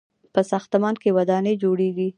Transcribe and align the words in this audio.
په 0.33 0.41
ساختمان 0.51 0.95
کې 1.01 1.15
ودانۍ 1.17 1.53
جوړیږي. 1.63 2.09